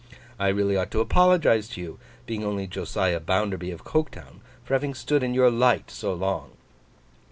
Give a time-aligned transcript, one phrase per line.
[0.39, 5.35] I really ought to apologise to you—being only Josiah Bounderby of Coketown—for having stood in
[5.35, 6.53] your light so long.